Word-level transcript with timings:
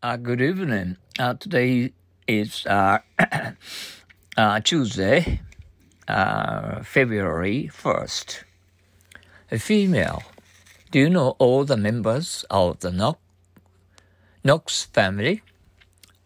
Uh, 0.00 0.16
good 0.16 0.40
evening. 0.40 0.96
Uh, 1.18 1.34
today 1.34 1.92
is 2.28 2.64
uh, 2.66 3.00
uh, 4.36 4.60
Tuesday, 4.60 5.40
uh, 6.06 6.84
February 6.84 7.68
1st. 7.72 8.44
A 9.50 9.58
female. 9.58 10.22
Do 10.92 11.00
you 11.00 11.10
know 11.10 11.34
all 11.40 11.64
the 11.64 11.76
members 11.76 12.44
of 12.48 12.78
the 12.78 12.92
Knox, 12.92 13.18
Knox 14.44 14.84
family? 14.84 15.42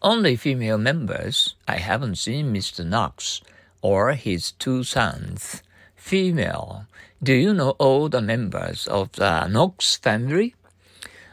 Only 0.02 0.36
female 0.36 0.76
members. 0.76 1.54
I 1.66 1.78
haven't 1.78 2.16
seen 2.16 2.52
Mr. 2.52 2.84
Knox 2.84 3.40
or 3.80 4.12
his 4.12 4.52
two 4.52 4.84
sons. 4.84 5.62
Female. 5.96 6.84
Do 7.22 7.32
you 7.32 7.54
know 7.54 7.70
all 7.78 8.10
the 8.10 8.20
members 8.20 8.86
of 8.86 9.12
the 9.12 9.46
Knox 9.46 9.96
family? 9.96 10.56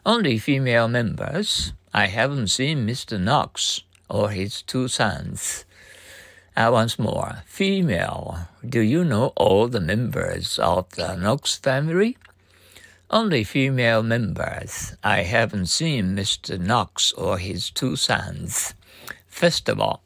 Only 0.06 0.38
female 0.38 0.88
members. 0.88 1.74
I 1.94 2.06
haven't 2.08 2.50
seen 2.50 2.86
Mr. 2.86 3.20
Knox 3.20 3.82
or 4.10 4.30
his 4.30 4.62
two 4.62 4.88
sons. 4.88 5.66
Uh, 6.56 6.70
once 6.72 7.00
more, 7.00 7.44
female. 7.48 8.48
Do 8.68 8.82
you 8.82 9.04
know 9.04 9.34
all 9.36 9.68
the 9.68 9.80
members 9.80 10.60
of 10.60 10.90
the 10.92 11.16
Knox 11.16 11.58
family? 11.58 12.18
Only 13.10 13.44
female 13.44 14.04
members. 14.04 14.94
I 15.04 15.24
haven't 15.24 15.66
seen 15.66 16.16
Mr. 16.16 16.60
Knox 16.60 17.12
or 17.14 17.40
his 17.40 17.72
two 17.72 17.96
sons. 17.96 18.76
first 19.28 19.66
Festival. 19.66 20.02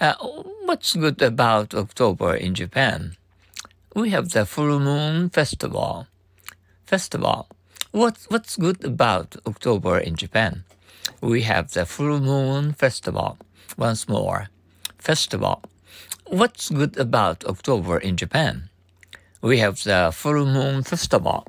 Uh, 0.00 0.14
what's 0.64 0.96
good 0.96 1.20
about 1.20 1.74
October 1.74 2.34
in 2.34 2.54
Japan? 2.54 3.16
We 3.94 4.10
have 4.10 4.30
the 4.30 4.46
full 4.46 4.80
moon 4.80 5.28
festival. 5.28 6.06
Festival. 6.86 7.48
What, 7.90 8.16
what's 8.28 8.56
good 8.56 8.82
about 8.82 9.36
October 9.46 9.98
in 9.98 10.16
Japan? 10.16 10.64
We 11.20 11.42
have 11.42 11.70
the 11.72 11.86
full 11.86 12.20
moon 12.20 12.72
festival. 12.72 13.38
Once 13.76 14.08
more, 14.08 14.48
festival. 14.98 15.62
What's 16.26 16.70
good 16.70 16.96
about 16.98 17.44
October 17.44 17.98
in 17.98 18.16
Japan? 18.16 18.68
We 19.40 19.58
have 19.58 19.82
the 19.82 20.10
full 20.14 20.46
moon 20.46 20.82
festival. 20.82 21.46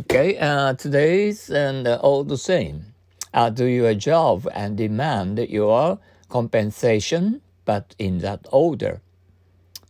Okay, 0.00 0.38
uh, 0.38 0.74
today's 0.74 1.50
and 1.50 1.86
uh, 1.86 1.98
all 2.02 2.24
the 2.24 2.38
same. 2.38 2.94
Uh, 3.32 3.50
do 3.50 3.64
your 3.64 3.94
job 3.94 4.48
and 4.54 4.76
demand 4.76 5.38
your 5.38 5.98
compensation, 6.28 7.42
but 7.64 7.94
in 7.98 8.18
that 8.18 8.46
order. 8.50 9.00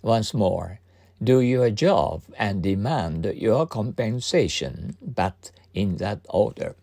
Once 0.03 0.35
more, 0.35 0.81
do 1.23 1.41
your 1.41 1.71
job 1.71 2.23
and 2.39 2.63
demand 2.63 3.25
your 3.37 3.67
compensation, 3.67 4.97
but 5.01 5.51
in 5.75 5.97
that 5.97 6.21
order. 6.29 6.75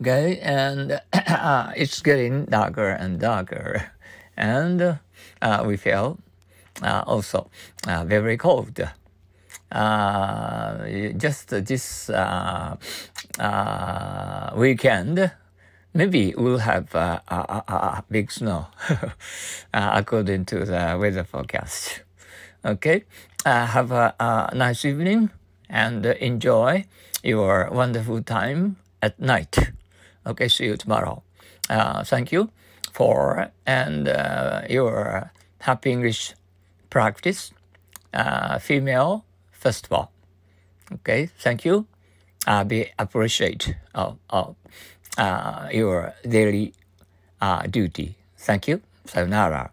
Okay, 0.00 0.38
and 0.40 1.00
uh, 1.12 1.72
it's 1.76 2.02
getting 2.02 2.44
darker 2.46 2.90
and 2.90 3.18
darker, 3.20 3.92
and 4.36 4.98
uh, 5.40 5.64
we 5.66 5.76
feel 5.76 6.18
uh, 6.82 7.02
also 7.06 7.50
uh, 7.86 8.04
very 8.04 8.36
cold. 8.36 8.80
Uh, 9.70 11.12
just 11.16 11.48
this 11.50 12.10
uh, 12.10 12.76
weekend, 14.56 15.30
maybe 15.94 16.34
we'll 16.36 16.58
have 16.58 16.94
a 16.94 18.04
big 18.10 18.30
snow, 18.30 18.66
according 19.74 20.44
to 20.44 20.64
the 20.64 20.96
weather 21.00 21.24
forecast. 21.24 22.02
Okay, 22.64 23.04
have 23.44 23.90
a, 23.90 24.14
a 24.20 24.54
nice 24.54 24.84
evening 24.84 25.30
and 25.68 26.06
enjoy 26.06 26.84
your 27.22 27.68
wonderful 27.70 28.22
time 28.22 28.76
at 29.04 29.20
night. 29.20 29.58
Okay, 30.26 30.48
see 30.48 30.64
you 30.64 30.76
tomorrow. 30.76 31.22
Uh, 31.68 32.02
thank 32.04 32.32
you 32.32 32.50
for 32.92 33.50
and 33.66 34.08
uh, 34.08 34.62
your 34.68 35.30
happy 35.58 35.92
English 35.92 36.34
practice, 36.88 37.52
uh, 38.14 38.58
female 38.58 39.24
festival. 39.52 40.10
Okay, 40.92 41.28
thank 41.38 41.64
you. 41.64 41.86
I 42.46 42.64
be 42.64 42.90
appreciate 42.98 43.74
of, 43.94 44.16
of 44.30 44.56
uh, 45.18 45.68
your 45.72 46.14
daily 46.28 46.72
uh, 47.40 47.62
duty. 47.66 48.16
Thank 48.38 48.68
you. 48.68 48.80
Sayonara. 49.06 49.70